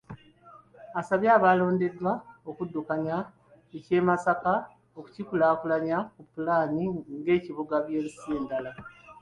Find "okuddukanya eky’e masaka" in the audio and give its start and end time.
2.49-4.53